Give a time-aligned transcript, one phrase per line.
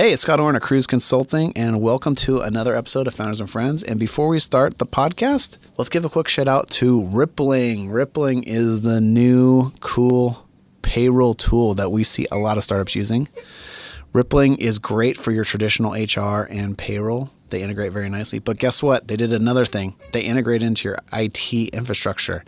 [0.00, 3.50] Hey, it's Scott Orn at Kruze Consulting, and welcome to another episode of Founders and
[3.50, 3.82] Friends.
[3.82, 7.90] And before we start the podcast, let's give a quick shout out to Rippling.
[7.90, 10.46] Rippling is the new cool
[10.80, 13.28] payroll tool that we see a lot of startups using.
[14.14, 17.28] Rippling is great for your traditional HR and payroll.
[17.50, 18.38] They integrate very nicely.
[18.38, 19.06] But guess what?
[19.06, 19.96] They did another thing.
[20.12, 22.42] They integrate into your IT infrastructure.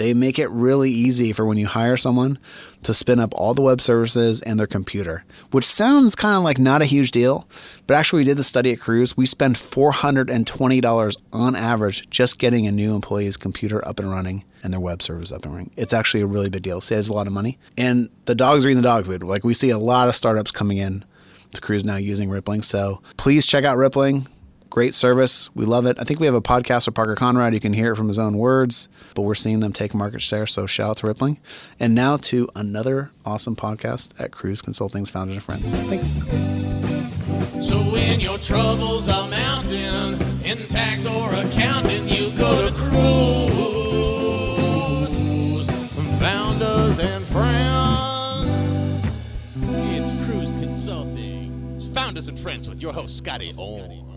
[0.00, 2.38] They make it really easy for when you hire someone
[2.84, 6.58] to spin up all the web services and their computer, which sounds kind of like
[6.58, 7.46] not a huge deal.
[7.86, 9.14] But actually, we did the study at Kruze.
[9.14, 14.72] We spend $420 on average just getting a new employee's computer up and running and
[14.72, 15.70] their web service up and running.
[15.76, 16.78] It's actually a really big deal.
[16.78, 17.58] It saves a lot of money.
[17.76, 19.22] And the dogs are eating the dog food.
[19.22, 21.04] Like we see a lot of startups coming in
[21.52, 22.62] to Kruze now using Rippling.
[22.62, 24.26] So please check out Rippling.
[24.70, 25.50] Great service.
[25.52, 25.98] We love it.
[25.98, 27.52] I think we have a podcast with Parker Conrad.
[27.54, 30.46] You can hear it from his own words, but we're seeing them take market share.
[30.46, 31.38] So shout out to Rippling.
[31.80, 35.72] And now to another awesome podcast at Kruze Consulting's Founders and Friends.
[35.72, 36.12] Thanks.
[37.66, 43.70] So when your troubles are mounting in tax or accounting, you go to Kruze.
[46.20, 49.04] Founders and friends.
[49.62, 51.90] It's Kruze Consulting.
[51.92, 54.09] Founders and friends with your host Scotty Orr.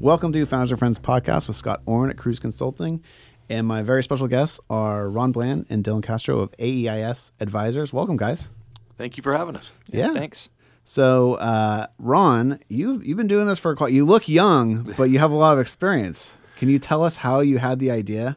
[0.00, 3.02] Welcome to Founders and Friends podcast with Scott Orn at Kruze Consulting.
[3.50, 7.92] And my very special guests are Ron Bland and Dylan Castro of AEIS Advisors.
[7.92, 8.48] Welcome, guys.
[8.96, 9.72] Thank you for having us.
[9.88, 10.12] Yeah.
[10.12, 10.50] Thanks.
[10.84, 13.92] So, uh, Ron, you've, you've been doing this for quite.
[13.92, 16.32] You look young, but you have a lot of experience.
[16.58, 18.36] Can you tell us how you had the idea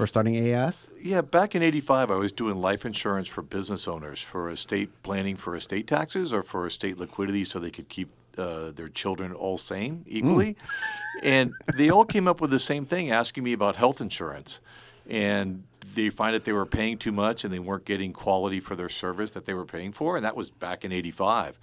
[0.00, 0.88] for starting AES?
[1.02, 5.36] Yeah, back in 85, I was doing life insurance for business owners for estate planning
[5.36, 9.58] for estate taxes or for estate liquidity so they could keep uh, their children all
[9.58, 10.56] sane equally.
[11.22, 14.60] And they all came up with the same thing asking me about health insurance.
[15.06, 18.74] And they find that they were paying too much and they weren't getting quality for
[18.76, 20.16] their service that they were paying for.
[20.16, 21.58] And that was back in 85.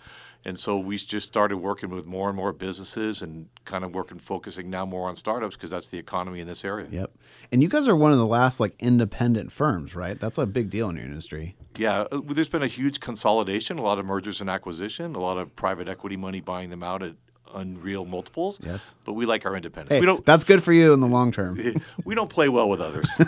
[0.45, 4.19] And so we just started working with more and more businesses and kind of working,
[4.19, 6.88] focusing now more on startups because that's the economy in this area.
[6.89, 7.11] Yep.
[7.52, 10.20] And you guys are one of the last like independent firms, right?
[10.20, 11.55] That's a big deal in your industry.
[11.77, 15.37] Yeah, uh, there's been a huge consolidation, a lot of mergers and acquisition, a lot
[15.37, 17.15] of private equity money buying them out at
[17.53, 18.59] unreal multiples.
[18.63, 18.95] Yes.
[19.03, 19.93] But we like our independence.
[19.93, 21.59] Hey, we don't that's good for you in the long term.
[22.05, 23.09] we don't play well with others.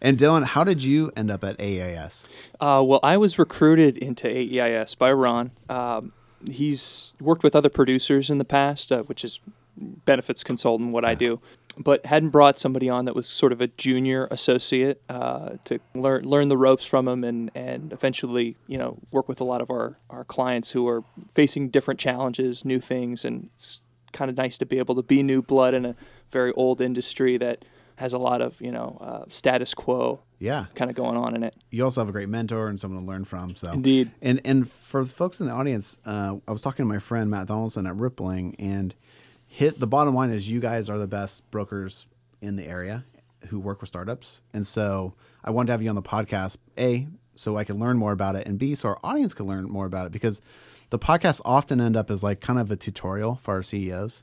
[0.00, 2.26] and Dylan, how did you end up at AEIS?
[2.60, 5.52] Uh, well, I was recruited into AEIS by Ron.
[5.68, 6.12] Um,
[6.50, 9.40] he's worked with other producers in the past, uh, which is
[9.76, 11.40] benefits consultant, what I do,
[11.78, 16.24] but hadn't brought somebody on that was sort of a junior associate uh, to learn
[16.24, 19.70] learn the ropes from him and and eventually you know work with a lot of
[19.70, 21.02] our our clients who are
[21.32, 23.80] facing different challenges, new things, and it's
[24.12, 25.94] kind of nice to be able to be new blood in a
[26.30, 27.64] very old industry that
[27.96, 30.66] has a lot of you know uh, status quo Yeah.
[30.74, 31.54] kind of going on in it.
[31.70, 33.56] You also have a great mentor and someone to learn from.
[33.56, 34.10] So Indeed.
[34.22, 37.28] And and for the folks in the audience, uh, I was talking to my friend
[37.30, 38.94] Matt Donaldson at Rippling, and
[39.58, 42.06] hit the bottom line is you guys are the best brokers
[42.40, 43.04] in the area
[43.48, 46.58] who work with startups, and so I wanted to have you on the podcast.
[46.78, 49.64] A so I can learn more about it, and B so our audience can learn
[49.64, 50.40] more about it because
[50.90, 54.22] the podcasts often end up as like kind of a tutorial for our CEOs.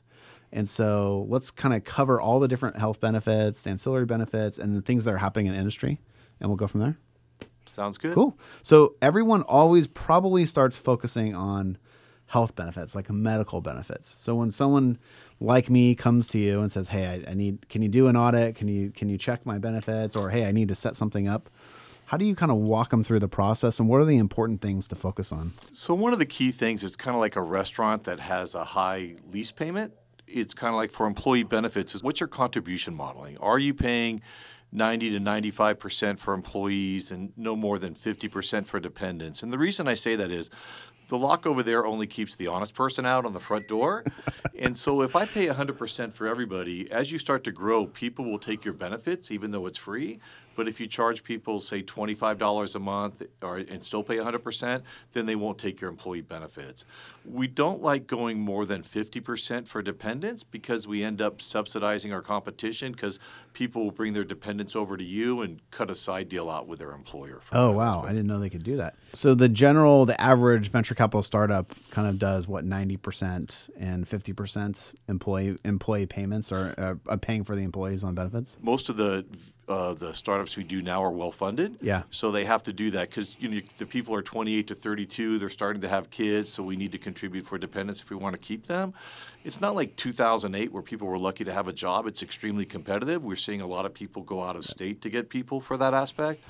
[0.52, 4.80] And so let's kind of cover all the different health benefits, ancillary benefits, and the
[4.80, 6.00] things that are happening in industry,
[6.40, 6.96] and we'll go from there.
[7.66, 8.14] Sounds good.
[8.14, 8.38] Cool.
[8.62, 11.76] So everyone always probably starts focusing on
[12.26, 14.08] health benefits, like medical benefits.
[14.08, 14.98] So when someone
[15.40, 18.16] like me comes to you and says, "Hey, I, I need, can you do an
[18.16, 18.56] audit?
[18.56, 21.50] Can you can you check my benefits?" Or, "Hey, I need to set something up."
[22.06, 24.62] How do you kind of walk them through the process, and what are the important
[24.62, 25.54] things to focus on?
[25.72, 28.64] So one of the key things is kind of like a restaurant that has a
[28.64, 29.92] high lease payment.
[30.28, 33.38] It's kind of like for employee benefits is what's your contribution modeling?
[33.38, 34.22] Are you paying
[34.70, 39.42] 90 to 95 percent for employees and no more than 50 percent for dependents?
[39.42, 40.48] And the reason I say that is
[41.08, 44.04] the lock over there only keeps the honest person out on the front door.
[44.58, 48.38] and so if I pay 100% for everybody, as you start to grow, people will
[48.38, 50.18] take your benefits even though it's free.
[50.56, 55.26] But if you charge people, say, $25 a month or, and still pay 100%, then
[55.26, 56.84] they won't take your employee benefits.
[57.24, 62.22] We don't like going more than 50% for dependents because we end up subsidizing our
[62.22, 63.18] competition because
[63.52, 66.78] people will bring their dependents over to you and cut a side deal out with
[66.78, 67.40] their employer.
[67.40, 68.96] for Oh wow, I didn't know they could do that.
[69.12, 74.06] So the general, the average venture capital startup kind of does what ninety percent and
[74.06, 78.56] fifty percent employee employee payments or uh, paying for the employees on benefits.
[78.60, 79.24] most of the
[79.68, 81.76] uh, the startups we do now are well funded.
[81.80, 82.02] Yeah.
[82.10, 85.38] So they have to do that because you know the people are 28 to 32.
[85.38, 88.34] They're starting to have kids, so we need to contribute for dependents if we want
[88.34, 88.94] to keep them.
[89.44, 92.06] It's not like 2008 where people were lucky to have a job.
[92.06, 93.24] It's extremely competitive.
[93.24, 95.94] We're seeing a lot of people go out of state to get people for that
[95.94, 96.44] aspect,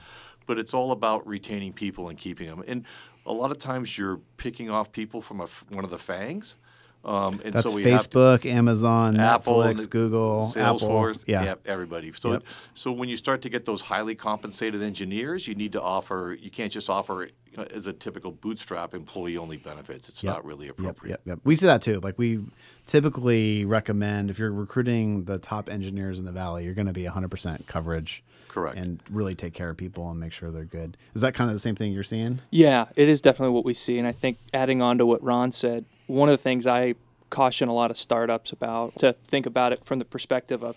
[0.47, 2.63] but it's all about retaining people and keeping them.
[2.67, 2.85] And
[3.25, 6.57] a lot of times you're picking off people from a one of the FANGs.
[7.07, 10.79] Um, and That's so we have to, Facebook, Amazon, Apple, Netflix, and Google, Apple.
[10.81, 11.55] Salesforce, Yeah.
[11.65, 12.11] everybody.
[12.13, 12.43] So, Yep.
[12.75, 16.37] so when you start to get those highly compensated engineers, you need to offer.
[16.39, 20.09] You can't just offer you know, as a typical bootstrap employee-only benefits.
[20.09, 20.35] It's Yep.
[20.35, 21.11] not really Yep, appropriate.
[21.13, 21.39] yep, yep.
[21.45, 22.01] We see that too.
[22.01, 22.41] Like we
[22.89, 27.05] typically recommend if you're recruiting the top engineers in the valley, you're going to be
[27.05, 28.25] 100% coverage.
[28.49, 28.77] Correct.
[28.79, 30.97] And really take care of people and make sure they're good.
[31.15, 32.41] Is that kind of the same thing you're seeing?
[32.51, 33.99] Yeah, it is definitely what we see.
[33.99, 36.95] And I think adding on to what Ron said, one of the things I
[37.31, 40.77] caution a lot of startups about to think about it from the perspective of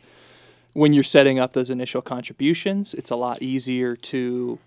[0.73, 4.59] when you're setting up those initial contributions, it's a lot easier to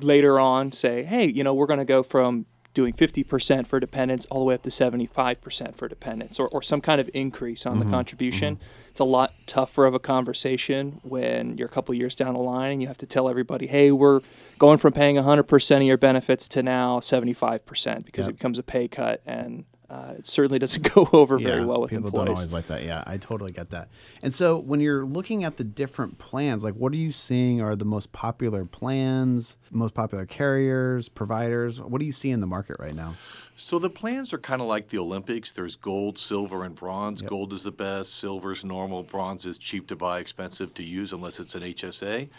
[0.00, 4.26] later on say, hey, you know, we're going to go from doing 50% for dependents
[4.30, 7.78] all the way up to 75% for dependents or, or some kind of increase on
[7.78, 7.94] the mm-hmm.
[7.94, 8.56] contribution.
[8.56, 8.90] Mm-hmm.
[8.90, 12.72] It's a lot tougher of a conversation when you're a couple years down the line
[12.72, 14.20] and you have to tell everybody, hey, we're
[14.58, 18.34] going from paying 100% of your benefits to now 75% because Yep.
[18.34, 19.64] it becomes a pay cut and
[19.94, 22.26] uh, it certainly doesn't go over very well with people employees.
[22.26, 22.82] don't always like that.
[22.82, 23.88] Yeah, I totally get that.
[24.22, 27.76] And so when you're looking at the different plans, like what are you seeing are
[27.76, 31.80] the most popular plans, most popular carriers, providers?
[31.80, 33.14] What do you see in the market right now?
[33.56, 35.52] So the plans are kind of like the Olympics.
[35.52, 37.22] There's gold, silver, and bronze.
[37.22, 41.38] Gold is the best, silver's normal, bronze is cheap to buy, expensive to use unless
[41.38, 42.30] it's an HSA.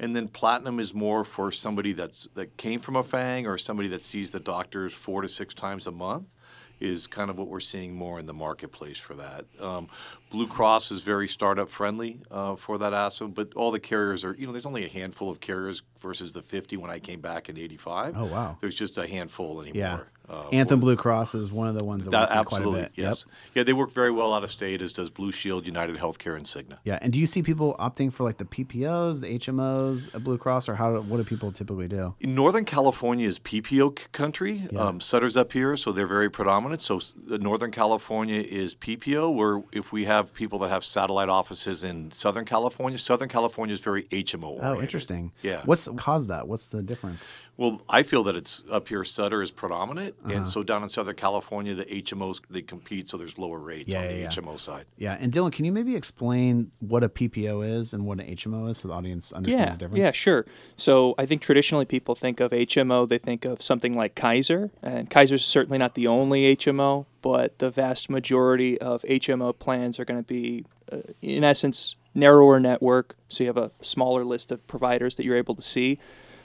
[0.00, 3.88] And then platinum is more for somebody that's that came from a FANG or somebody
[3.90, 6.26] that sees the doctors four to six times a month.
[6.84, 9.46] Is kind of what we're seeing more in the marketplace for that.
[9.58, 9.88] Um,
[10.28, 14.34] Blue Cross is very startup friendly uh, for that aspect, but all the carriers are,
[14.34, 17.48] you know, there's only a handful of carriers versus the 50 when I came back
[17.48, 18.14] in '85.
[18.16, 18.58] Oh, wow.
[18.60, 20.06] There's just a handful anymore.
[20.28, 20.32] Yeah.
[20.32, 22.78] uh, Anthem Blue Cross is one of the ones that, we that, see absolutely, quite
[22.78, 22.92] a bit.
[22.94, 23.24] yes.
[23.26, 23.34] Yep.
[23.54, 26.46] Yeah, they work very well out of state, as does Blue Shield, United Healthcare, and
[26.46, 26.78] Cigna.
[26.84, 30.38] Yeah, and do you see people opting for like the PPOs, the HMOs at Blue
[30.38, 30.94] Cross, or how?
[30.94, 32.14] Do, what do people typically do?
[32.20, 34.68] In Northern California is PPO country.
[34.76, 36.80] Um, Sutter's up here, so they're very predominant.
[36.80, 42.10] So Northern California is PPO, where if we have people that have satellite offices in
[42.10, 44.58] Southern California, Southern California is very HMO.
[44.62, 45.32] Oh, interesting.
[45.42, 45.62] Yeah.
[45.64, 46.46] What's caused that?
[46.48, 47.28] What's the difference?
[47.56, 49.04] Well, I feel that it's up here.
[49.04, 50.34] Sutter is predominant, Uh-huh.
[50.34, 53.98] and so down in Southern California, the HMOs they compete, so there's lower rates Yeah,
[54.00, 54.28] on yeah, the yeah.
[54.28, 54.86] HMO side.
[54.96, 58.68] Yeah, and Dylan, can you maybe explain what a PPO is and what an HMO
[58.70, 60.04] is so the audience understands Yeah, the difference?
[60.04, 60.46] yeah, sure.
[60.76, 65.08] So I think traditionally people think of HMO, they think of something like Kaiser, and
[65.08, 70.18] Kaiser's certainly not the only HMO, but the vast majority of HMO plans are going
[70.20, 73.16] to be, uh, in essence, narrower network.
[73.28, 75.98] So you have a smaller list of providers that you're able to see.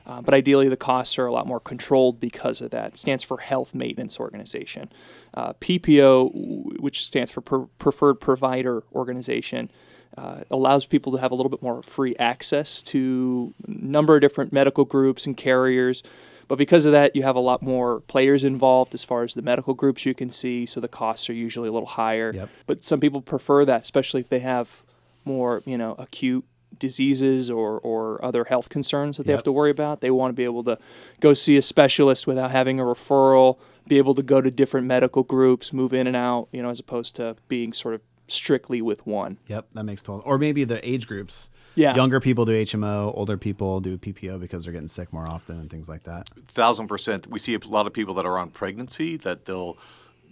[0.05, 2.93] Uh, but ideally, the costs are a lot more controlled because of that.
[2.93, 4.91] It stands for Health Maintenance Organization.
[5.35, 9.69] Uh, PPO, which stands for Pre- Preferred Provider Organization,
[10.17, 14.21] uh, allows people to have a little bit more free access to a number of
[14.21, 16.01] different medical groups and carriers.
[16.47, 19.43] But because of that, you have a lot more players involved as far as the
[19.43, 22.33] medical groups you can see, so the costs are usually a little higher.
[22.33, 22.49] Yep.
[22.65, 24.83] But some people prefer that, especially if they have
[25.25, 26.45] more, you know, acute
[26.77, 29.37] diseases or, or other health concerns that they Yep.
[29.39, 30.01] have to worry about.
[30.01, 30.77] They want to be able to
[31.19, 33.57] go see a specialist without having a referral,
[33.87, 36.79] be able to go to different medical groups, move in and out, you know, as
[36.79, 39.39] opposed to being sort of strictly with one.
[39.47, 40.21] Yep, that makes total.
[40.25, 41.49] Or maybe the age groups.
[41.75, 41.95] Yeah.
[41.95, 45.69] Younger people do HMO, older people do PPO because they're getting sick more often and
[45.69, 46.29] things like that.
[46.45, 47.27] thousand percent.
[47.27, 49.77] We see a lot of people that are on pregnancy that they'll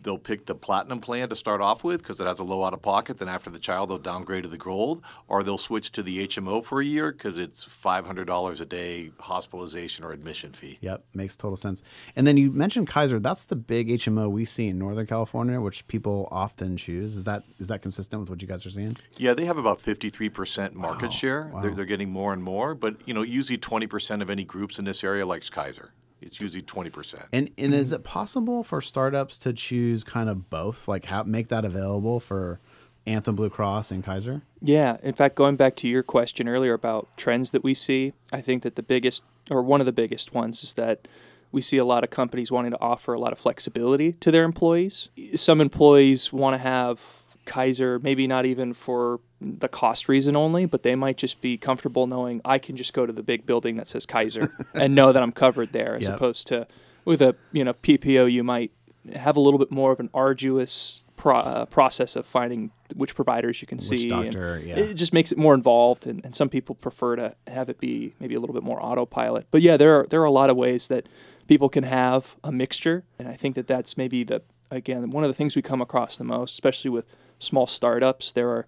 [0.07, 2.73] they'll pick the platinum plan to start off with because it has a low out
[2.73, 3.19] of pocket.
[3.19, 6.63] Then after the child, they'll downgrade to the gold, or they'll switch to the HMO
[6.63, 10.77] for a year because it's five hundred dollars a day hospitalization or admission fee.
[10.79, 11.83] Yep, makes total sense.
[12.15, 13.19] And then you mentioned Kaiser.
[13.19, 17.17] That's the big HMO we see in Northern California, which people often choose.
[17.17, 18.95] Is that is that consistent with what you guys are seeing?
[19.17, 21.51] Yeah, they have about fifty-three percent market share.
[21.53, 21.61] wow.
[21.61, 24.79] They're, they're getting more and more, but you know, usually twenty percent of any groups
[24.79, 25.91] in this area likes Kaiser.
[26.21, 27.25] It's usually twenty percent.
[27.31, 31.49] And and is it possible for startups to choose kind of both, like how make
[31.49, 32.59] that available for
[33.05, 34.41] Anthem Blue Cross and Kaiser?
[34.61, 38.41] Yeah, in fact, going back to your question earlier about trends that we see, I
[38.41, 41.07] think that the biggest, or one of the biggest ones, is that
[41.51, 44.43] we see a lot of companies wanting to offer a lot of flexibility to their
[44.43, 45.09] employees.
[45.35, 46.99] Some employees want to have
[47.45, 52.07] Kaiser, maybe not even for the cost reason only, but they might just be comfortable
[52.07, 55.21] knowing I can just go to the big building that says Kaiser and know that
[55.21, 56.15] I'm covered there, as Yep.
[56.15, 56.67] opposed to
[57.05, 58.71] with a you know PPO, you might
[59.15, 63.61] have a little bit more of an arduous pro- uh, process of finding which providers
[63.61, 64.09] you can Which see.
[64.11, 64.75] and doctor, yeah.
[64.77, 68.13] It just makes it more involved, and, and some people prefer to have it be
[68.19, 69.47] maybe a little bit more autopilot.
[69.51, 71.07] But yeah, there are there are a lot of ways that
[71.47, 74.41] people can have a mixture, and I think that that's maybe the
[74.71, 77.05] again one of the things we come across the most, especially with
[77.39, 78.31] small startups.
[78.33, 78.65] There are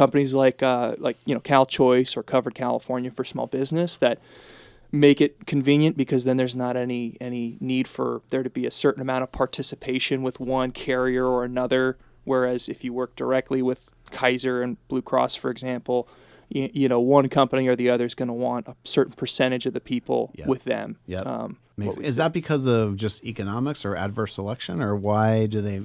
[0.00, 4.18] companies like uh, like you know CalChoice or Covered California for small business that
[4.90, 8.70] make it convenient because then there's not any any need for there to be a
[8.70, 11.98] certain amount of participation with one carrier or another.
[12.24, 16.08] Whereas if you work directly with Kaiser and Blue Cross, for example,
[16.48, 19.66] you, you know one company or the other is going to want a certain percentage
[19.66, 20.46] of the people Yep.
[20.46, 20.96] with them.
[21.06, 21.26] Yep.
[21.26, 25.82] Um, is that because of just economics or adverse selection, or why do they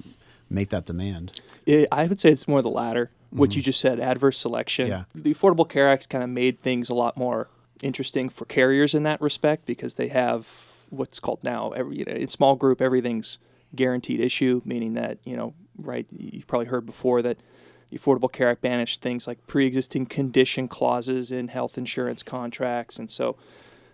[0.49, 1.39] make that demand?
[1.65, 3.11] It, I would say it's more the latter.
[3.31, 3.65] What you mm-hmm.
[3.65, 4.87] just said, adverse selection.
[4.87, 5.03] Yeah.
[5.13, 7.49] The Affordable Care Act kind of made things a lot more
[7.81, 10.47] interesting for carriers in that respect because they have
[10.89, 13.37] what's called now every you know, in small group everything's
[13.75, 17.37] guaranteed issue, meaning that you know right you've probably heard before that
[17.89, 23.11] the Affordable Care Act banished things like pre-existing condition clauses in health insurance contracts, and
[23.11, 23.35] so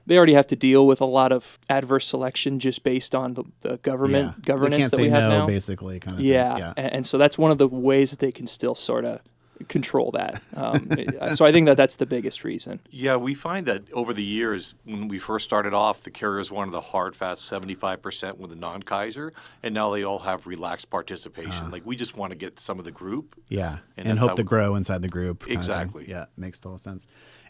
[0.05, 3.43] they already have to deal with a lot of adverse selection just based on the,
[3.61, 4.45] the government yeah.
[4.45, 5.47] governance they can't that say we have no, now.
[5.47, 6.23] basically, kind of.
[6.23, 6.73] Yeah, Yeah.
[6.77, 9.21] And, and so that's one of the ways that they can still sort of
[9.67, 10.41] control that.
[10.55, 10.89] Um,
[11.33, 12.79] so I think that that's the biggest reason.
[12.89, 16.71] Yeah, we find that over the years, when we first started off, the carriers wanted
[16.71, 21.71] the hard, fast 75% with the non Kaiser, and now they all have relaxed participation.
[21.71, 23.35] like, we just want to get some of the group.
[23.47, 25.45] Yeah, And and, hope to grow inside the group.
[25.49, 26.05] Exactly.
[26.07, 27.07] Yeah, makes total sense.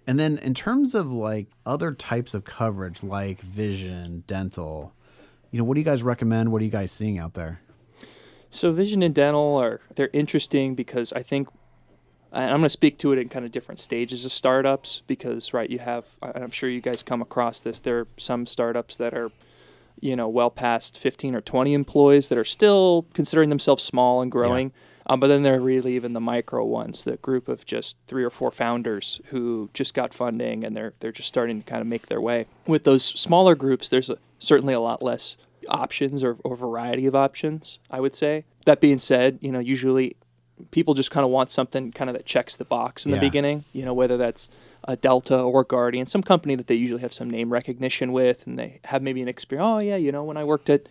[0.07, 4.93] And then in terms of like other types of coverage, like vision, dental,
[5.51, 6.51] you know, what do you guys recommend?
[6.51, 7.61] What are you guys seeing out there?
[8.49, 11.47] So vision and dental are they're interesting because I think
[12.33, 15.69] I'm going to speak to it in kind of different stages of startups because right
[15.69, 19.31] you have I'm sure you guys come across this there are some startups that are
[19.99, 24.31] you know well past 15 or 20 employees that are still considering themselves small and
[24.31, 24.71] growing
[25.11, 28.23] um, but then there are really even the micro ones the group of just three
[28.23, 31.87] or four founders who just got funding and they're they're just starting to kind of
[31.87, 32.45] make their way.
[32.65, 35.35] With those smaller groups there's a, certainly a lot less
[35.67, 38.45] options or, or variety of options i would say.
[38.65, 40.15] That being said you know usually
[40.69, 43.65] people just kind of want something kind of that checks the box in the beginning
[43.73, 44.47] you know whether that's
[44.83, 48.59] a delta or guardian some company that they usually have some name recognition with and
[48.59, 50.87] they have maybe an experience oh yeah you know when i worked at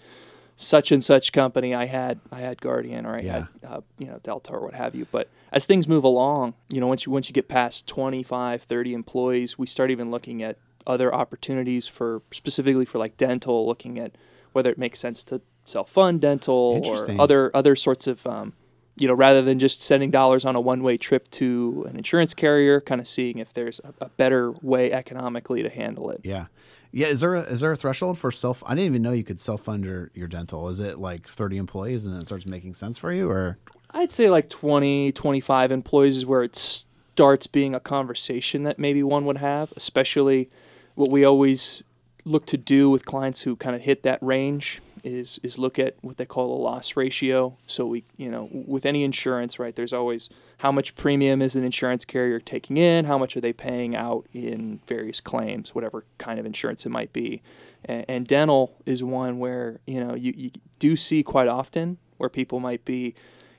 [0.60, 3.32] such and such company i had i had guardian or i Yeah.
[3.32, 6.80] had uh, you know delta or what have you but as things move along you
[6.80, 10.56] know once you once you get past 25 30 employees we start even looking at
[10.86, 14.12] other opportunities for specifically for like dental looking at
[14.52, 18.52] whether it makes sense to self-fund dental or other other sorts of um,
[18.96, 22.80] you know rather than just sending dollars on a one-way trip to an insurance carrier
[22.82, 26.46] kind of seeing if there's a, a better way economically to handle it Yeah.
[26.92, 28.62] Yeah, is there a, is there a threshold for self?
[28.66, 30.68] I didn't even know you could self fund your, your dental.
[30.68, 33.58] Is it like thirty employees and then it starts making sense for you, or
[33.92, 39.02] I'd say like 20, 25 employees is where it starts being a conversation that maybe
[39.02, 40.48] one would have, especially
[40.94, 41.82] what we always
[42.24, 45.96] look to do with clients who kind of hit that range is is look at
[46.00, 47.56] what they call a loss ratio.
[47.66, 50.28] So we, you know, with any insurance, right, there's always
[50.58, 54.26] how much premium is an insurance carrier taking in, how much are they paying out
[54.32, 57.42] in various claims, whatever kind of insurance it might be.
[57.84, 62.28] And, and dental is one where, you know, you, you do see quite often where
[62.28, 63.14] people might be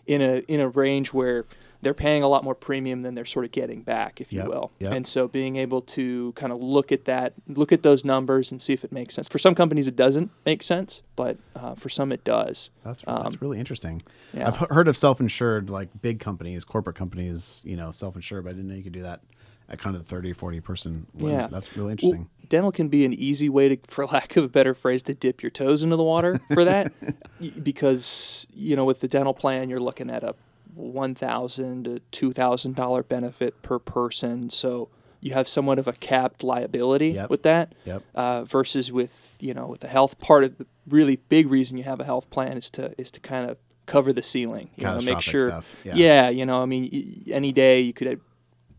[0.05, 1.45] in a in a range where
[1.81, 4.49] they're paying a lot more premium than they're sort of getting back, if Yep, you
[4.51, 4.71] will.
[4.79, 4.93] yep.
[4.93, 8.61] And so being able to kind of look at that, look at those numbers and
[8.61, 9.27] see if it makes sense.
[9.27, 12.69] For some companies, it doesn't make sense, but uh, for some, it does.
[12.83, 14.01] that's Um, that's really interesting.
[14.33, 14.47] yeah.
[14.47, 18.51] I've heard of self insured like big companies, corporate companies, you know, self insured, but
[18.51, 19.21] I didn't know you could do that
[19.69, 21.39] at kind of the 30 or 40 person limit.
[21.39, 21.47] Yeah.
[21.47, 22.29] That's really Well, interesting.
[22.49, 25.41] dental can be an easy way to, for lack of a better phrase, to dip
[25.41, 26.91] your toes into the water for that,
[27.63, 30.35] because you know with the dental plan you're looking at a
[30.73, 35.93] one thousand to two thousand dollar benefit per person, so you have somewhat of a
[35.93, 37.29] capped liability Yep.
[37.29, 37.73] with that.
[37.85, 38.03] Yep.
[38.15, 41.83] Uh, versus with you know with the health part of the really big reason you
[41.83, 44.69] have a health plan is to is to kind of cover the ceiling.
[44.75, 45.47] You know, make sure.
[45.47, 45.93] stuff, yeah.
[45.95, 48.15] yeah, you know, I mean, any day you could uh,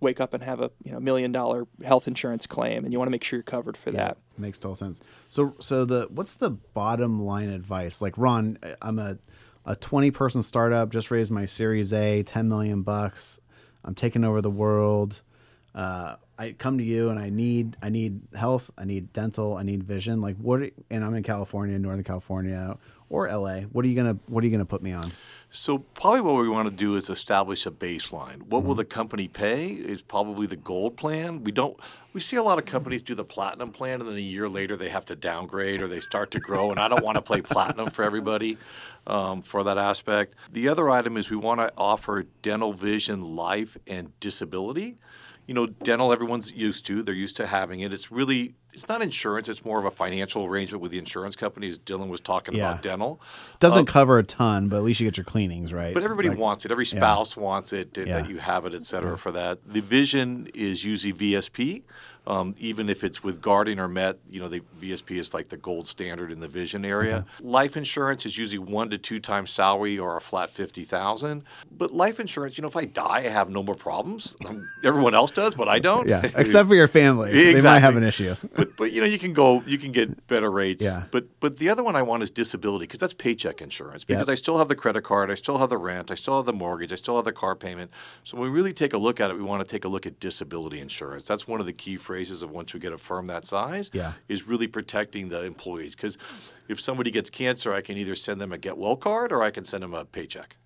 [0.00, 3.06] wake up and have a you know million dollar health insurance claim, and you want
[3.06, 4.16] to make sure you're covered for that.
[4.38, 5.00] Makes total sense.
[5.28, 8.00] So, so the what's the bottom line advice?
[8.00, 9.18] Like, Ron, I'm a
[9.64, 13.40] a 20 person startup, just raised my Series A, 10 million bucks.
[13.84, 15.22] I'm taking over the world.
[15.74, 19.62] Uh, I come to you and I need I need health, I need dental, I
[19.62, 20.20] need vision.
[20.20, 20.60] Like, what?
[20.60, 22.76] are- and I'm in California, Northern California,
[23.08, 23.62] or LA.
[23.62, 25.12] What are you gonna What are you gonna put me on?
[25.54, 28.42] So probably what we want to do is establish a baseline.
[28.42, 28.68] What Mm-hmm.
[28.68, 31.44] will the company pay is probably the gold plan.
[31.44, 31.78] We don't
[32.14, 34.76] we see a lot of companies do the platinum plan and then a year later
[34.76, 37.42] they have to downgrade or they start to grow and I don't want to play
[37.42, 38.56] platinum for everybody
[39.06, 40.36] um, for that aspect.
[40.50, 44.96] The other item is we want to offer dental vision, life and disability.
[45.46, 47.02] You know, dental everyone's used to.
[47.02, 47.92] They're used to having it.
[47.92, 51.78] It's really it's not insurance, it's more of a financial arrangement with the insurance companies.
[51.78, 52.70] Dylan was talking Yeah.
[52.70, 53.20] about dental.
[53.60, 55.92] Doesn't uh, cover a ton, but at least you get your cleanings right.
[55.94, 56.70] But everybody Like, wants it.
[56.72, 58.20] Every spouse wants it, Yeah.
[58.22, 59.58] that you have it, et cetera, for that.
[59.66, 61.82] The vision is usually VSP.
[62.24, 65.56] Um, even if it's with Guardian or Met, you know, the VSP is like the
[65.56, 67.26] gold standard in the vision area.
[67.40, 71.42] Life insurance is usually one to two times salary or a flat fifty thousand.
[71.76, 74.36] But life insurance, you know, if I die, I have no more problems.
[74.84, 76.06] Everyone else does, but I don't.
[76.08, 78.36] Yeah, except for your family, they might have an issue.
[78.54, 80.84] but but you know you can go you can get better rates.
[80.84, 81.04] Yeah.
[81.10, 84.32] But but the other one I want is disability because that's paycheck insurance because Yep.
[84.32, 86.52] I still have the credit card, I still have the rent, I still have the
[86.52, 87.90] mortgage, I still have the car payment.
[88.22, 90.06] So when we really take a look at it, we want to take a look
[90.06, 91.26] at disability insurance.
[91.26, 93.90] That's one of the key phrases of once we get a firm that size.
[93.92, 94.12] Yeah.
[94.28, 96.18] Is really protecting the employees because
[96.68, 99.50] if somebody gets cancer, I can either send them a get well card or I
[99.50, 100.56] can send them a paycheck.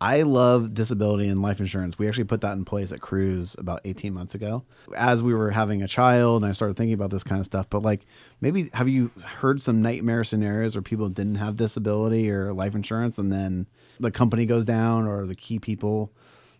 [0.00, 1.98] I love disability and life insurance.
[1.98, 4.64] We actually put that in place at Kruze about 18 months ago.
[4.96, 7.68] As we were having a child, and I started thinking about this kind of stuff.
[7.68, 8.06] But like,
[8.40, 13.18] maybe have you heard some nightmare scenarios where people didn't have disability or life insurance,
[13.18, 13.66] and then
[13.98, 16.12] the company goes down, or the key people,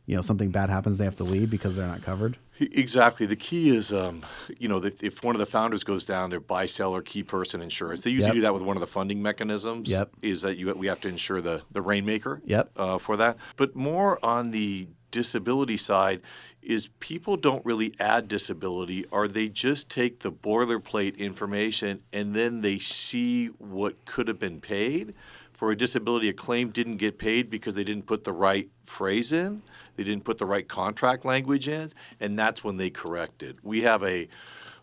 [0.08, 2.38] you know, something bad happens, they have to leave because they're not covered.
[2.58, 3.26] Exactly.
[3.26, 4.24] The key is, um,
[4.58, 7.22] you know, that if one of the founders goes down, their buy, sell, or key
[7.22, 8.00] person insurance.
[8.00, 8.34] They usually Yep.
[8.36, 9.90] do that with one of the funding mechanisms.
[9.90, 10.10] Yep.
[10.22, 12.40] Is that you we have to insure the the rainmaker.
[12.46, 12.70] Yep.
[12.74, 16.22] Uh, for that, but more on the disability side
[16.62, 22.60] is people don't really add disability or they just take the boilerplate information and then
[22.62, 25.14] they see what could have been paid
[25.52, 29.32] for a disability a claim didn't get paid because they didn't put the right phrase
[29.32, 29.62] in
[29.99, 31.90] they didn't put the right contract language in
[32.21, 33.59] and that's when they corrected.
[33.62, 34.28] we have a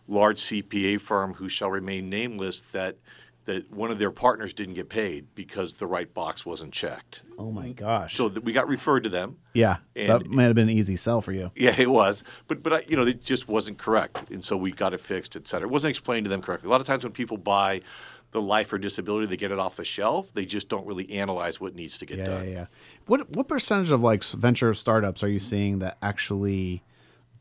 [0.06, 2.96] large cpa firm who shall remain nameless that
[3.46, 7.50] that one of their partners didn't get paid because the right box wasn't checked Oh
[7.52, 8.14] my gosh.
[8.16, 11.22] so th- we got referred to them yeah, that might have been an easy sell
[11.22, 11.50] for you.
[11.56, 14.70] yeah, it was, but but I, you know it just wasn't correct, and so we
[14.70, 15.66] got it fixed, et cetera.
[15.66, 16.66] It wasn't explained to them correctly.
[16.68, 17.80] A lot of times when people buy
[18.32, 20.32] the life or disability, they get it off the shelf.
[20.34, 22.44] They just don't really analyze what needs to get Yeah, done.
[22.44, 22.66] yeah, yeah.
[23.06, 26.82] What what percentage of like venture startups are you seeing that actually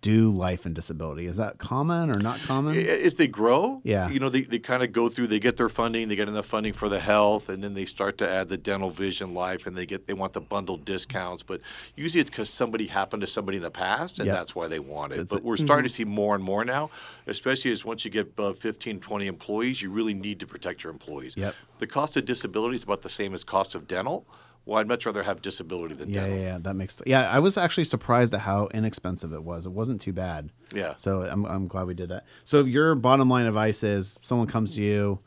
[0.06, 1.26] do life and disability?
[1.26, 2.78] Is that common or not common?
[2.78, 4.08] As they grow, Yeah.
[4.08, 5.26] you know, they, they kind of go through.
[5.26, 8.20] They get their funding, they get enough funding for the health, and then they start
[8.20, 11.42] to add the dental, vision, life, and they get they want the bundled discounts.
[11.42, 11.60] But
[11.96, 14.34] usually, it's because somebody happened to somebody in the past, and Yeah.
[14.34, 15.22] that's why they want it.
[15.22, 15.84] It's but we're starting mm-hmm.
[15.86, 16.92] to see more and more now,
[17.26, 20.94] especially as once you get above 15, 20 employees, you really need to protect your
[20.94, 21.36] employees.
[21.36, 21.56] Yep.
[21.80, 24.28] The cost of disability is about the same as cost of dental.
[24.66, 26.38] Well, I'd much rather have disability than Yeah, dental.
[26.40, 26.58] yeah, yeah.
[26.60, 27.30] That makes yeah.
[27.30, 29.66] I was actually surprised at how inexpensive it was.
[29.68, 30.50] It wasn't too bad.
[30.74, 30.96] Yeah.
[30.96, 32.26] So I'm I'm glad we did that.
[32.44, 35.20] So your bottom line advice is someone comes to you,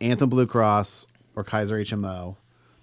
[0.00, 2.36] Anthem Blue Cross or Kaiser HMO,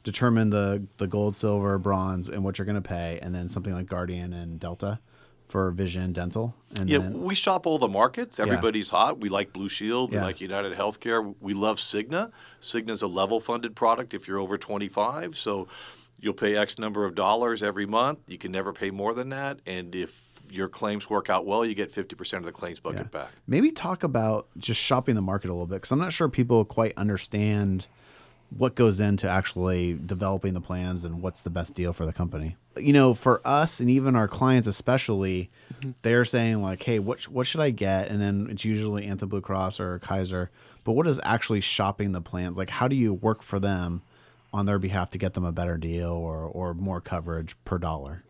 [0.03, 3.73] determine the the gold, silver, bronze, and what you're going to pay, and then something
[3.73, 4.99] like Guardian and Delta
[5.47, 8.39] for vision, dental, and Yeah, then we shop all the markets.
[8.39, 9.21] Everybody's hot.
[9.21, 10.11] We like Blue Shield.
[10.11, 10.19] Yeah.
[10.19, 11.35] We like United Healthcare.
[11.39, 12.31] We love Cigna.
[12.61, 15.37] Cigna's a level funded product if you're over 25.
[15.37, 15.67] So
[16.19, 18.19] you'll pay X number of dollars every month.
[18.27, 19.59] You can never pay more than that.
[19.65, 23.29] And if your claims work out well, you get 50% of the claims bucket back.
[23.47, 26.63] Maybe talk about just shopping the market a little bit because I'm not sure people
[26.65, 27.87] quite understand
[28.49, 32.55] what goes into actually developing the plans and what's the best deal for the company.
[32.77, 35.49] You know, for us and even our clients, especially,
[36.01, 39.29] they're saying like, "Hey, what sh- what should I get?" And then it's usually Anthem
[39.29, 40.49] Blue Cross or Kaiser.
[40.83, 42.57] But what is actually shopping the plans?
[42.57, 44.03] Like, how do you work for them
[44.53, 48.23] on their behalf to get them a better deal or or more coverage per dollar?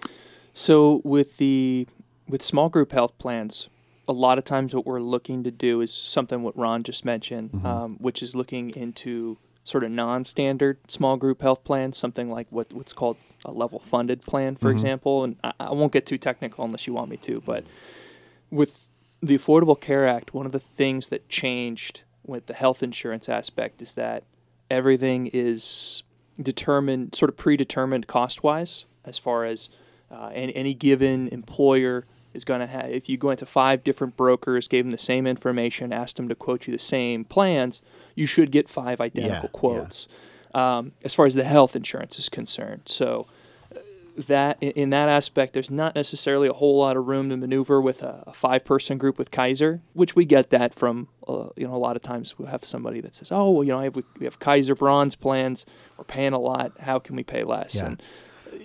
[0.53, 1.87] So with the
[2.27, 3.69] with small group health plans,
[4.07, 7.65] a lot of times what we're looking to do is something what Ron just mentioned,
[7.65, 12.71] um, which is looking into sort of non-standard small group health plans, something like what
[12.71, 15.23] what's called a level funded plan, for example.
[15.25, 17.65] And I, I won't get too technical unless you want me to, but
[18.49, 18.87] with
[19.21, 23.81] the Affordable Care Act, one of the things that changed with the health insurance aspect
[23.81, 24.23] is that
[24.69, 26.03] everything is
[26.41, 29.69] determined, sort of predetermined cost wise, as far as
[30.09, 32.05] uh, any, any given employer
[32.37, 32.89] is going to have.
[32.89, 36.35] If you go into five different brokers, gave them the same information, asked them to
[36.35, 37.81] quote you the same plans,
[38.15, 39.59] you should get five identical yeah.
[39.59, 40.07] quotes.
[40.53, 43.27] Um, as far as the health insurance is concerned, so
[44.15, 48.01] that in, that aspect, there's not necessarily a whole lot of room to maneuver with
[48.01, 51.09] a, a five-person group with Kaiser, which we get that from.
[51.27, 53.73] Uh, you know, a lot of times we have somebody that says, "Oh, well, you
[53.73, 55.65] know, I have, we have Kaiser bronze plans.
[55.97, 56.71] We're paying a lot.
[56.79, 57.87] How can we pay less?" Yeah.
[57.87, 58.03] And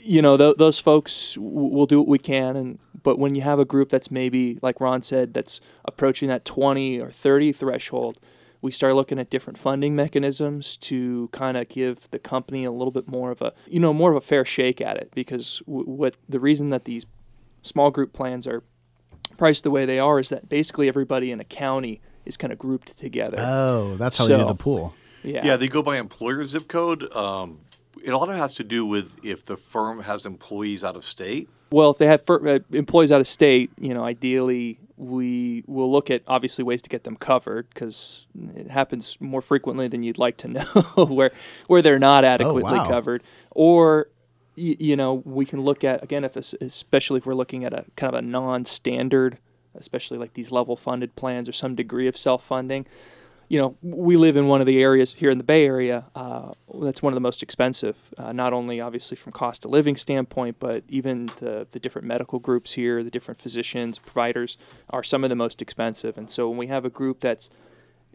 [0.03, 2.57] you know, th- those folks w- will do what we can.
[2.57, 6.45] And but when you have a group that's maybe, like Ron said, that's approaching that
[6.45, 8.19] 20 or 30 threshold,
[8.61, 12.93] we start looking at different funding mechanisms to kind of give the company a little
[12.93, 15.11] bit more of a, you know, more of a fair shake at it.
[15.15, 17.05] Because w- what the reason that these
[17.63, 18.63] small group plans are
[19.37, 22.59] priced the way they are is that basically everybody in a county is kind of
[22.59, 23.39] grouped together.
[23.41, 24.95] Oh, that's how you do the pool.
[25.25, 25.45] yeah.
[25.45, 27.13] Yeah, they go by employer zip code.
[27.17, 27.61] Um,
[28.05, 31.49] it also has to do with if the firm has employees out of state.
[31.71, 35.91] Well, if they have fir- uh, employees out of state, you know, ideally we will
[35.91, 40.19] look at obviously ways to get them covered because it happens more frequently than you'd
[40.19, 41.33] like to know where
[41.67, 42.89] where they're not adequately oh, wow.
[42.89, 44.09] covered or
[44.57, 47.85] y- you know we can look at again if especially if we're looking at a
[47.97, 49.39] kind of a non-standard
[49.75, 52.87] especially like these level funded plans or some degree of self-funding
[53.53, 56.53] you know, we live in one of the areas here in the Bay Area uh,
[56.81, 60.57] that's one of the most expensive, uh, not only obviously from cost of living standpoint,
[60.59, 64.57] but even the, the different medical groups here, the different physicians, providers
[64.89, 66.17] are some of the most expensive.
[66.17, 67.51] And so when we have a group that's,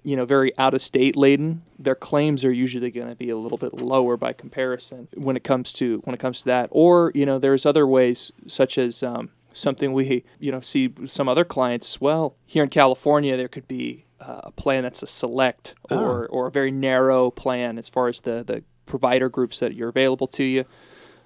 [0.01, 3.37] you know, very out of state laden, their claims are usually going to be a
[3.37, 6.67] little bit lower by comparison when it comes to when it comes to that.
[6.71, 11.29] Or you know, there's other ways such as um, something we you know see some
[11.29, 12.01] other clients.
[12.01, 16.47] Well, here in California, there could be uh, a plan that's a select or, or
[16.47, 20.43] a very narrow plan as far as the, the provider groups that you're available to
[20.43, 20.65] you.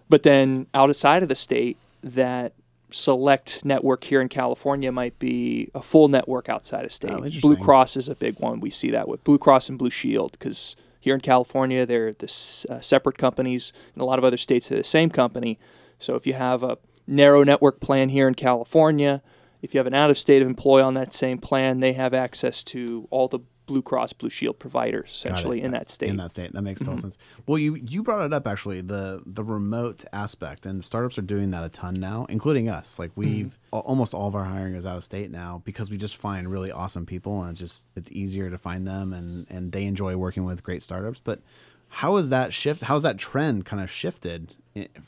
[0.09, 2.53] But then outside of the state, that
[2.89, 7.11] select network here in California might be a full network outside of state.
[7.11, 7.55] Oh, Blue.
[7.63, 8.59] Cross is a big one.
[8.59, 12.25] We see that with Blue Cross and Blue Shield because here in California, they're the
[12.25, 13.71] s- uh, separate companies.
[13.95, 15.57] In a lot of other states, they're the same company.
[15.99, 16.77] So if you have a
[17.07, 19.21] narrow network plan here in California,
[19.61, 22.63] if you have an out of state employee on that same plan, they have access
[22.65, 26.07] to all the Blue Cross Blue Shield providers essentially in that state.
[26.07, 26.11] Mm-hmm.
[26.11, 27.17] In that state, that makes total sense.
[27.47, 31.51] Well, you you brought it up actually the the remote aspect, and startups are doing
[31.51, 32.99] that a ton now, including us.
[32.99, 33.19] Like Mm-hmm.
[33.21, 36.17] we've al- almost all of our hiring is out of state now because we just
[36.17, 39.85] find really awesome people, and it's just it's easier to find them, and and they
[39.85, 41.21] enjoy working with great startups.
[41.23, 41.39] But
[41.87, 42.81] how is that shift?
[42.83, 44.53] How's that trend kind of shifted?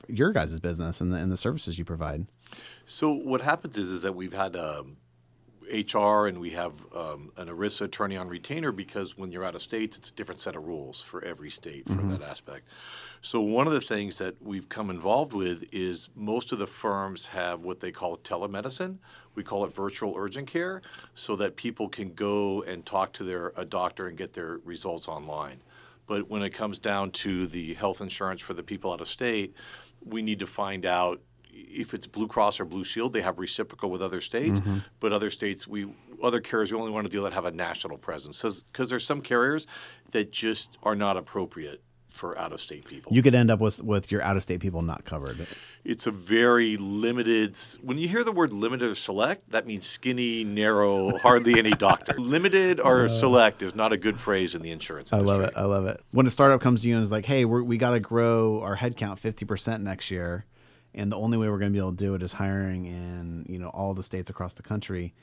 [0.07, 2.27] Your guys' business and the, and the services you provide.
[2.85, 4.97] So what happens is is that we've had um,
[5.71, 9.61] HR and we have um, an ERISA attorney on retainer because when you're out of
[9.61, 12.67] states, it's a different set of rules for every state for that aspect.
[13.21, 17.27] So one of the things that we've come involved with is most of the firms
[17.27, 18.97] have what they call telemedicine.
[19.35, 20.81] We call it virtual urgent care,
[21.15, 25.07] so that people can go and talk to their a doctor and get their results
[25.07, 25.61] online.
[26.05, 29.55] But when it comes down to the health insurance for the people out of state,
[30.03, 33.13] we need to find out if it's Blue Cross or Blue Shield.
[33.13, 34.79] They have reciprocal with other states, mm-hmm.
[34.99, 35.87] but other states, we
[36.21, 39.21] other carriers, we only want to deal that have a national presence because there's some
[39.21, 39.67] carriers
[40.11, 41.81] that just are not appropriate
[42.13, 43.11] for out of state people.
[43.11, 45.47] You could end up with with your out of state people not covered.
[45.83, 47.57] it's a very limited.
[47.81, 52.13] When you hear the word limited or select, that means skinny, narrow, hardly any doctor.
[52.19, 55.31] Limited or uh, select is not a good phrase in the insurance industry.
[55.31, 55.61] I industry.
[55.61, 55.85] love it.
[55.85, 56.01] I love it.
[56.11, 58.61] When a startup comes to you and is like, "Hey, we're, we got to grow
[58.61, 60.45] our headcount fifty percent next year,"
[60.93, 63.45] and the only way we're going to be able to do it is hiring in
[63.49, 65.13] you know all the states across the country.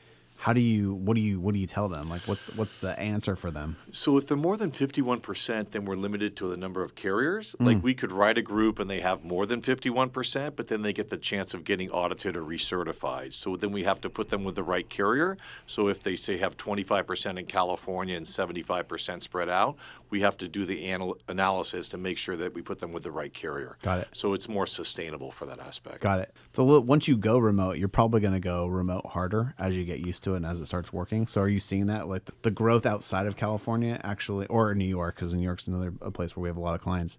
[0.40, 0.94] How do you?
[0.94, 1.38] What do you?
[1.38, 2.08] What do you tell them?
[2.08, 3.76] Like, what's what's the answer for them?
[3.92, 7.54] So if they're more than 51%, then we're limited to the number of carriers.
[7.60, 7.66] Mm.
[7.66, 10.94] Like we could write a group and they have more than 51%, but then they
[10.94, 13.34] get the chance of getting audited or recertified.
[13.34, 15.36] So then we have to put them with the right carrier.
[15.66, 19.76] So if they say have 25% in California and 75% spread out,
[20.08, 23.02] we have to do the anal- analysis to make sure that we put them with
[23.02, 23.76] the right carrier.
[23.82, 24.08] Got it.
[24.12, 26.00] So it's more sustainable for that aspect.
[26.00, 26.34] Got it.
[26.54, 30.00] So once you go remote, you're probably going to go remote harder as you get
[30.00, 31.26] used to it and as it starts working.
[31.26, 35.14] So are you seeing that like the, growth outside of California actually, or New York,
[35.16, 37.18] because New York's another a place where we have a lot of clients,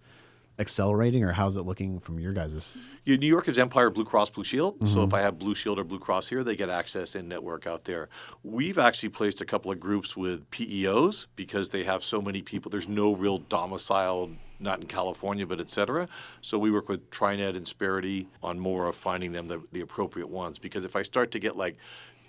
[0.60, 2.76] accelerating, or how's it looking from your guys's?
[3.04, 4.78] Yeah, New York is Empire Blue Cross Blue Shield.
[4.88, 5.16] So if mm-hmm.
[5.16, 8.10] I have Blue Shield or Blue Cross here, they get access in network out there.
[8.44, 12.70] We've actually placed a couple of groups with PEOs because they have so many people.
[12.70, 16.08] There's no real domicile, not in California, but et cetera.
[16.42, 20.30] So we work with TriNet and Sparity on more of finding them the, the appropriate
[20.30, 20.60] ones.
[20.60, 21.78] Because if I start to get like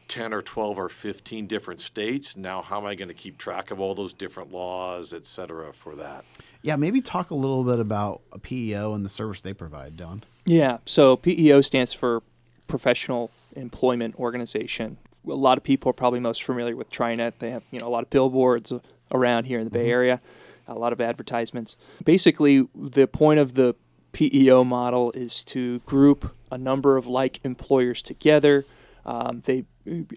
[0.09, 3.71] 10 or 12 or 15 different states, now how am I going to keep track
[3.71, 6.25] of all those different laws, et cetera, for that?
[6.62, 10.25] Yeah, maybe talk a little bit about a PEO and the service they provide, Don.
[10.45, 10.79] Yeah.
[10.87, 12.23] So PEO stands for
[12.69, 14.97] Professional Employment Organization.
[15.27, 17.35] A lot of people are probably most familiar with TriNet.
[17.38, 18.73] They have you know a lot of billboards
[19.12, 19.91] around here in the Bay mm-hmm.
[19.91, 20.21] Area,
[20.67, 21.77] a lot of advertisements.
[22.05, 23.75] Basically, the point of the
[24.12, 28.65] PEO model is to group a number of like employers together.
[29.05, 29.65] Um, they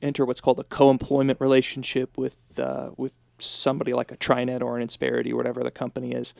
[0.02, 4.88] enter what's called a co-employment relationship with uh, with somebody like a TriNet or an
[4.88, 6.34] Insperity or whatever the company is,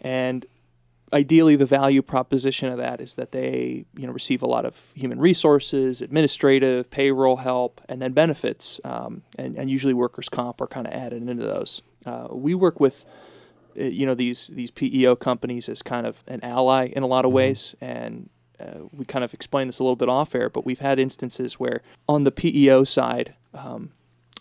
[0.00, 0.46] and
[1.12, 4.80] ideally the value proposition of that is that they you know receive a lot of
[4.94, 8.80] human resources administrative payroll help and then benefits.
[8.84, 11.82] Um, and, and usually workers comp are kind of added into those.
[12.06, 13.04] Uh, we work with
[13.78, 17.24] uh, you know these these PEO companies as kind of an ally in a lot
[17.24, 17.74] of ways.
[17.80, 20.98] And uh, we kind of explained this a little bit off air but we've had
[20.98, 23.90] instances where on the PEO side um,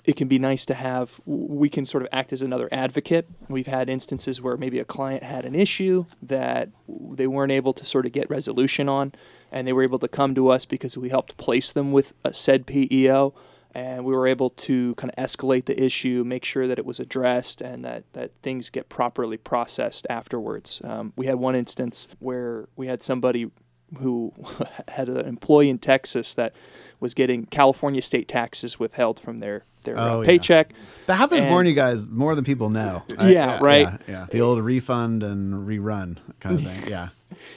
[0.06, 3.68] it can be nice to have we can sort of act as another advocate we've
[3.68, 8.06] had instances where maybe a client had an issue that they weren't able to sort
[8.06, 9.14] of get resolution on
[9.52, 12.34] and they were able to come to us because we helped place them with a
[12.34, 13.34] said peo
[13.74, 17.00] and we were able to kind of escalate the issue, make sure that it was
[17.00, 20.82] addressed, and that, that things get properly processed afterwards.
[20.84, 23.52] Um, we had one instance where we had somebody
[23.98, 24.34] who
[24.88, 26.54] had an employee in Texas that
[27.00, 30.26] was getting California state taxes withheld from their their uh, Oh, yeah.
[30.26, 30.74] paycheck.
[31.06, 33.04] That happens And- more than you guys, more than people know.
[33.22, 33.88] Yeah, right.
[33.88, 34.26] Yeah, yeah.
[34.30, 36.90] The old refund and rerun kind of thing.
[36.90, 37.10] Yeah.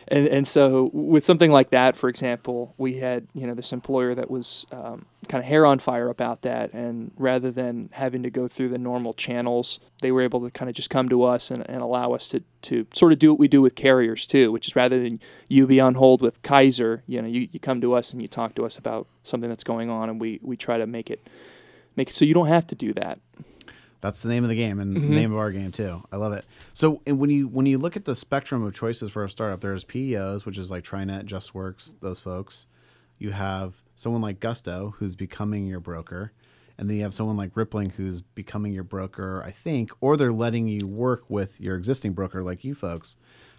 [0.09, 4.15] And and so with something like that, for example, we had you know this employer
[4.15, 8.31] that was um, kind of hair on fire about that, and rather than having to
[8.31, 11.51] go through the normal channels, they were able to kind of just come to us
[11.51, 14.53] and, and allow us to to sort of do what we do with carriers too,
[14.53, 15.19] which is rather than
[15.49, 18.29] you be on hold with Kaiser, you know, you, you come to us and you
[18.29, 21.27] talk to us about something that's going on, and we we try to make it
[21.97, 23.19] make it so you don't have to do that.
[24.03, 25.09] That's the name of the game and Mm-hmm.
[25.09, 26.03] the name of our game too.
[26.13, 26.45] I love it.
[26.75, 29.61] So and when you when you look at the spectrum of choices for a startup,
[29.63, 32.67] there's PEOs, which is like TriNet, Justworks, those folks.
[33.19, 36.33] You have someone like Gusto, who's becoming your broker,
[36.77, 40.33] and then you have someone like Rippling, who's becoming your broker, I think, or they're
[40.33, 43.17] letting you work with your existing broker, like you folks.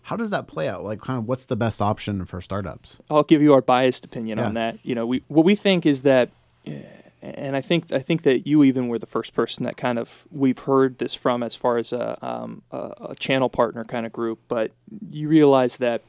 [0.07, 0.83] How does that play out?
[0.83, 2.97] Like, kind of, what's the best option for startups?
[3.09, 4.77] I'll give you our biased opinion on that.
[4.83, 6.31] You know, we what we think is that,
[6.65, 6.81] eh,
[7.23, 10.25] and I think I think that you even were the first person that kind of
[10.29, 14.11] we've heard this from as far as a um, a, a channel partner kind of
[14.11, 14.39] group.
[14.47, 14.71] But
[15.09, 16.03] you realize that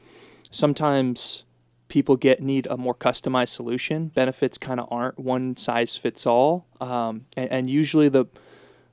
[0.51, 1.45] sometimes
[1.87, 4.07] people get need a more customized solution.
[4.09, 8.25] Benefits kind of aren't one size fits all, um, and, and usually the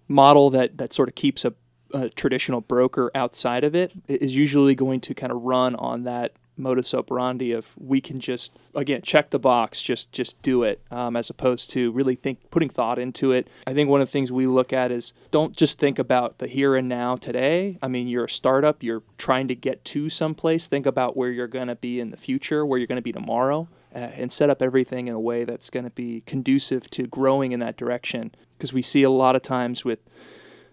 [0.07, 1.53] model that that sort of keeps a,
[1.93, 6.33] a traditional broker outside of it is usually going to kind of run on that
[6.57, 11.17] modus operandi of we can just again check the box just just do it um,
[11.17, 13.49] as opposed to really think putting thought into it.
[13.67, 16.47] I think one of the things we look at is don't just think about the
[16.47, 17.79] here and now today.
[17.83, 20.67] I mean you're a startup you're trying to get to someplace.
[20.67, 23.13] Think about where you're going to be in the future where you're going to be
[23.13, 27.07] tomorrow uh, and set up everything in a way that's going to be conducive to
[27.07, 28.35] growing in that direction.
[28.57, 30.01] Because we see a lot of times with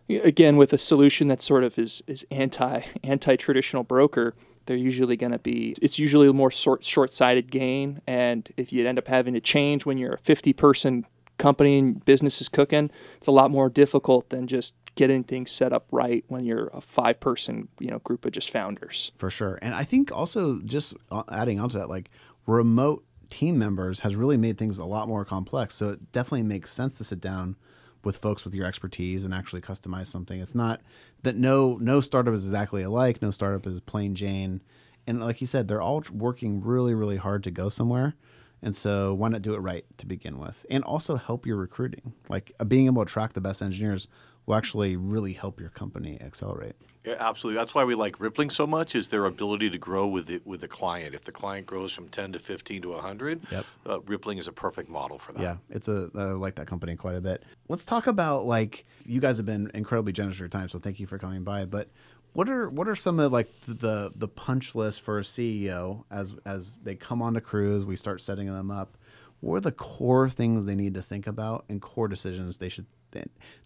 [0.09, 4.35] again with a solution that sort of is is anti anti traditional broker
[4.69, 8.87] they're usually going to be it's usually a more short short-sighted gain and if you
[8.87, 11.05] end up having to change when you're a 50 person
[11.39, 15.71] company and business is cooking it's a lot more difficult than just getting things set
[15.71, 19.57] up right when you're a five person you know group of just founders For sure.
[19.61, 22.09] And I think also just uh, adding onto that, like
[22.45, 25.75] remote team members has really made things a lot more complex.
[25.75, 27.55] So it definitely makes sense to sit down
[28.03, 30.39] with folks with your expertise and actually customize something.
[30.39, 30.81] It's not
[31.23, 33.21] that no no startup is exactly alike.
[33.21, 34.61] No startup is plain Jane.
[35.07, 38.15] And like you said, they're all working really, really hard to go somewhere.
[38.61, 40.65] And so why not do it right to begin with?
[40.69, 42.13] And also help your recruiting.
[42.27, 44.07] Like uh, being able to attract the best engineers
[44.45, 46.75] will actually really help your company accelerate.
[47.09, 47.57] Yeah, absolutely.
[47.57, 50.61] That's why we like Rippling so much is their ability to grow with the, with
[50.61, 51.15] the client.
[51.15, 53.65] If the client grows from 10 to 15 to 100, Yep.
[53.87, 55.41] uh, Rippling is a perfect model for that.
[55.41, 57.43] Yeah, it's a I like that company quite a bit.
[57.67, 60.99] Let's talk about like you guys have been incredibly generous with your time, so thank
[60.99, 61.65] you for coming by.
[61.65, 61.89] But
[62.33, 66.35] what are what are some of like the the punch list for a CEO as
[66.45, 68.97] as they come onto Kruze, we start setting them up.
[69.39, 72.85] What are the core things they need to think about and core decisions they should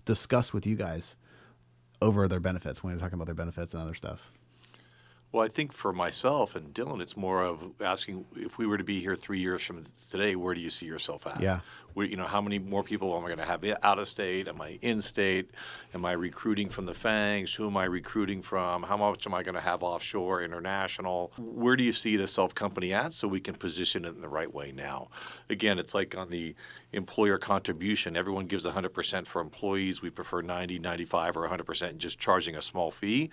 [0.05, 1.17] discuss with you guys
[2.03, 4.31] over their benefits when you're talking about their benefits and other stuff?
[5.33, 8.83] Well, I think for myself and Dylan, it's more of asking if we were to
[8.83, 11.41] be here three years from today, where do you see yourself at?
[11.41, 11.61] Yeah.
[11.95, 14.47] Where, you know, how many more people am I going to have out of state?
[14.47, 15.49] Am I in state?
[15.93, 17.55] Am I recruiting from the FANGs?
[17.55, 18.83] Who am I recruiting from?
[18.83, 21.31] How much am I going to have offshore, international?
[21.37, 24.29] Where do you see the self company at so we can position it in the
[24.29, 25.09] right way now?
[25.49, 26.55] Again, it's like on the
[26.93, 28.15] employer contribution.
[28.15, 30.01] Everyone gives 100% for employees.
[30.01, 33.29] We prefer 90, 95, or 100% and just charging a small fee.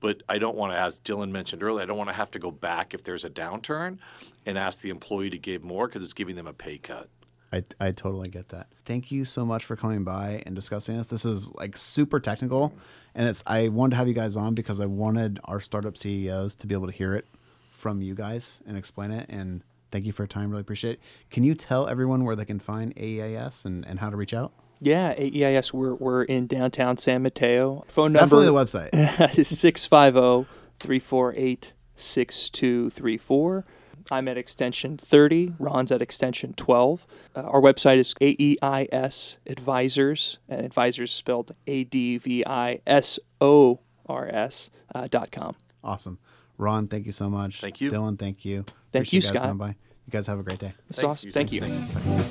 [0.00, 2.38] But I don't want to, as Dylan mentioned earlier, I don't want to have to
[2.38, 3.98] go back if there's a downturn
[4.46, 7.08] and ask the employee to give more because it's giving them a pay cut.
[7.52, 8.68] I, I totally get that.
[8.84, 11.08] Thank you so much for coming by and discussing this.
[11.08, 12.72] This is like super technical,
[13.14, 16.54] and it's I wanted to have you guys on because I wanted our startup CEOs
[16.56, 17.26] to be able to hear it
[17.72, 19.28] from you guys and explain it.
[19.28, 20.50] And thank you for your time.
[20.50, 21.00] Really appreciate it.
[21.30, 24.52] Can you tell everyone where they can find AEIS and, and how to reach out?
[24.80, 29.38] Yeah AEIS we're, we're in downtown San Mateo phone number Definitely the website.
[29.38, 30.48] is 650
[30.80, 33.64] 348 6234.
[34.10, 35.54] I'm at extension 30.
[35.58, 37.06] Ron's at extension 12.
[37.36, 43.80] Uh, our website is AEIS Advisors, and advisors spelled A D V I S O
[44.08, 45.54] R S uh, dot com.
[45.84, 46.18] awesome.
[46.58, 47.60] Ron, thank you so much.
[47.60, 47.90] Thank you.
[47.90, 48.64] Dylan, thank you.
[48.92, 49.76] Thank Appreciate you, guys Scott.
[50.10, 50.18] Coming by.
[50.18, 50.74] You guys have a great day.
[50.88, 51.32] It's awesome.
[51.32, 51.60] Thank you.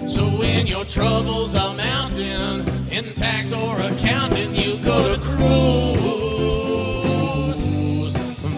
[0.10, 6.10] So when your troubles are mounting in tax or accounting, you go to Kruze.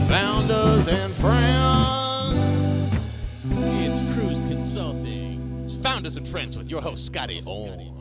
[0.10, 3.12] Founders and friends.
[3.46, 5.80] It's Kruze Consulting.
[5.84, 8.01] Founders and friends with your host, Scotty Orr.